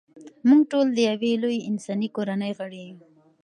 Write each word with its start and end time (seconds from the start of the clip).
موږ 0.47 0.61
ټول 0.71 0.87
د 0.93 0.97
یوې 1.09 1.31
لویې 1.41 1.65
انساني 1.69 2.07
کورنۍ 2.15 2.51
غړي 2.59 2.81
یو. 2.89 2.97